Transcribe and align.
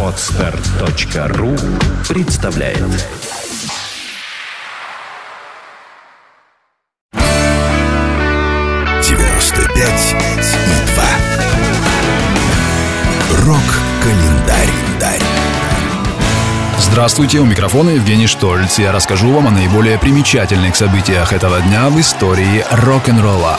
Отстар.ру 0.00 1.56
представляет 2.08 2.78
девяносто 9.02 9.62
пять 9.74 10.14
и 10.52 10.92
два. 10.92 11.08
Рок-календарь. 13.44 14.70
Здравствуйте, 16.78 17.40
у 17.40 17.44
микрофона 17.44 17.90
Евгений 17.90 18.28
Штольц. 18.28 18.78
Я 18.78 18.92
расскажу 18.92 19.32
вам 19.32 19.48
о 19.48 19.50
наиболее 19.50 19.98
примечательных 19.98 20.76
событиях 20.76 21.32
этого 21.32 21.60
дня 21.60 21.88
в 21.88 21.98
истории 21.98 22.64
рок-н-ролла. 22.70 23.58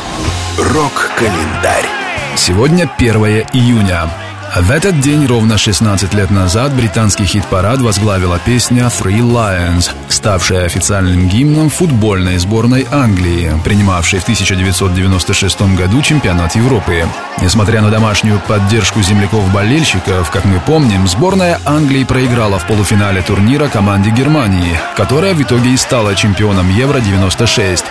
Рок-календарь. 0.57 2.04
Сегодня 2.37 2.89
1 2.97 3.15
июня. 3.53 4.24
В 4.57 4.71
этот 4.71 5.01
день 5.01 5.25
ровно 5.25 5.57
16 5.57 6.13
лет 6.13 6.31
назад 6.31 6.73
британский 6.73 7.25
хит-парад 7.25 7.81
возглавила 7.81 8.39
песня 8.39 8.83
«Three 8.83 9.19
Lions», 9.19 9.89
ставшая 10.07 10.65
официальным 10.65 11.27
гимном 11.27 11.69
футбольной 11.69 12.37
сборной 12.37 12.87
Англии, 12.89 13.51
принимавшей 13.65 14.19
в 14.19 14.23
1996 14.23 15.75
году 15.75 16.01
чемпионат 16.01 16.55
Европы. 16.55 17.05
Несмотря 17.41 17.81
на 17.81 17.89
домашнюю 17.89 18.39
поддержку 18.47 19.01
земляков-болельщиков, 19.01 20.31
как 20.31 20.45
мы 20.45 20.61
помним, 20.61 21.05
сборная 21.05 21.59
Англии 21.65 22.05
проиграла 22.05 22.57
в 22.57 22.65
полуфинале 22.65 23.21
турнира 23.23 23.67
команде 23.67 24.09
Германии, 24.09 24.79
которая 24.95 25.33
в 25.33 25.41
итоге 25.41 25.71
и 25.71 25.77
стала 25.77 26.15
чемпионом 26.15 26.69
Евро-96. 26.69 27.83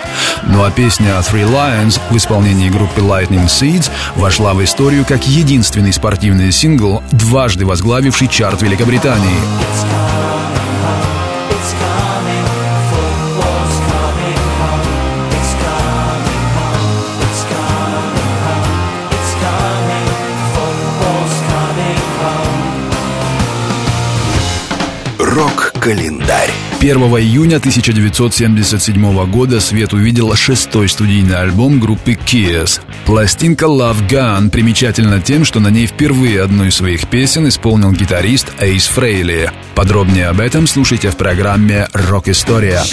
Ну 0.47 0.63
а 0.63 0.71
песня 0.71 1.11
«Three 1.19 1.47
Lions» 1.47 2.01
в 2.09 2.17
исполнении 2.17 2.69
группы 2.69 3.01
Lightning 3.01 3.45
Seeds 3.45 3.91
вошла 4.15 4.55
в 4.55 4.63
историю 4.63 5.05
как 5.05 5.27
единственный 5.27 5.93
спортивный 5.93 6.54
сингл, 6.55 7.03
дважды 7.11 7.65
возглавивший 7.65 8.27
чарт 8.29 8.61
Великобритании. 8.61 9.39
Рок-календарь. 25.19 26.64
1 26.85 26.97
июня 26.97 27.57
1977 27.57 29.31
года 29.31 29.59
свет 29.59 29.91
увидел 29.93 30.35
шестой 30.35 30.87
студийный 30.87 31.35
альбом 31.35 31.79
группы 31.79 32.11
Kiss. 32.11 32.79
Пластинка 33.05 33.65
Love 33.65 34.07
Gun 34.07 34.51
примечательна 34.51 35.19
тем, 35.19 35.45
что 35.45 35.59
на 35.59 35.69
ней 35.69 35.87
впервые 35.87 36.43
одну 36.43 36.65
из 36.65 36.75
своих 36.75 37.07
песен 37.07 37.47
исполнил 37.47 37.91
гитарист 37.91 38.53
Эйс 38.59 38.85
Фрейли. 38.85 39.51
Подробнее 39.73 40.27
об 40.27 40.39
этом 40.39 40.67
слушайте 40.67 41.09
в 41.09 41.17
программе 41.17 41.87
«Рок-история». 41.91 42.83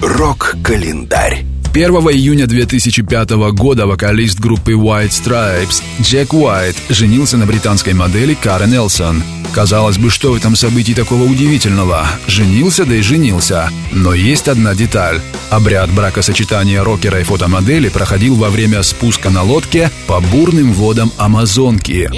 Рок-календарь. 0.00 1.53
1 1.74 1.90
июня 1.90 2.46
2005 2.46 3.30
года 3.52 3.88
вокалист 3.88 4.38
группы 4.38 4.74
White 4.74 5.10
Stripes 5.10 5.82
Джек 6.00 6.32
Уайт 6.32 6.76
женился 6.88 7.36
на 7.36 7.46
британской 7.46 7.94
модели 7.94 8.34
Карен 8.34 8.72
Элсон. 8.72 9.24
Казалось 9.52 9.98
бы, 9.98 10.08
что 10.08 10.30
в 10.30 10.36
этом 10.36 10.54
событии 10.54 10.92
такого 10.92 11.24
удивительного? 11.24 12.06
Женился, 12.28 12.84
да 12.84 12.94
и 12.94 13.02
женился. 13.02 13.70
Но 13.90 14.14
есть 14.14 14.46
одна 14.46 14.76
деталь. 14.76 15.20
Обряд 15.50 15.90
бракосочетания 15.90 16.80
рокера 16.80 17.18
и 17.18 17.24
фотомодели 17.24 17.88
проходил 17.88 18.36
во 18.36 18.50
время 18.50 18.84
спуска 18.84 19.30
на 19.30 19.42
лодке 19.42 19.90
по 20.06 20.20
бурным 20.20 20.72
водам 20.74 21.10
Амазонки. 21.18 22.08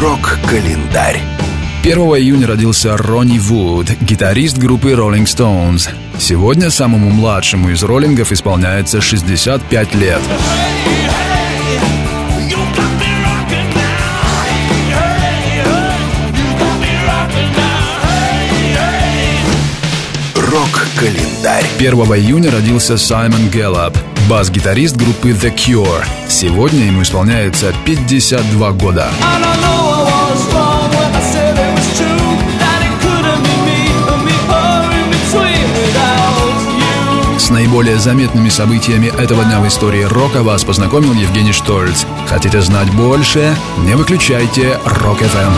Рок-календарь. 0.00 1.20
1 1.82 1.98
июня 1.98 2.46
родился 2.46 2.96
Ронни 2.96 3.40
Вуд, 3.40 3.90
гитарист 4.00 4.56
группы 4.56 4.92
Rolling 4.92 5.24
Stones. 5.24 5.88
Сегодня 6.20 6.70
самому 6.70 7.10
младшему 7.10 7.70
из 7.70 7.82
роллингов 7.82 8.30
исполняется 8.30 9.00
65 9.00 9.94
лет. 9.96 10.20
Рок-календарь. 20.36 21.66
1 21.78 21.92
июня 21.92 22.52
родился 22.52 22.96
Саймон 22.96 23.48
Гэллоп, 23.48 23.98
бас-гитарист 24.28 24.96
группы 24.96 25.30
The 25.30 25.54
Cure. 25.54 26.04
Сегодня 26.28 26.84
ему 26.84 27.02
исполняется 27.02 27.72
52 27.86 28.72
года. 28.72 29.08
С 37.38 37.50
наиболее 37.50 37.98
заметными 37.98 38.50
событиями 38.50 39.06
этого 39.06 39.44
дня 39.44 39.60
в 39.60 39.66
истории 39.66 40.02
рока 40.02 40.42
вас 40.42 40.62
познакомил 40.62 41.14
Евгений 41.14 41.52
Штольц. 41.52 42.04
Хотите 42.28 42.60
знать 42.60 42.92
больше? 42.92 43.56
Не 43.78 43.94
выключайте 43.94 44.78
Рок-ФМ. 44.84 45.54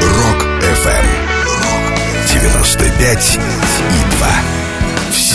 Рок-ФМ. 0.00 1.06
95 2.32 3.38
и 3.90 4.16
2. 4.18 4.37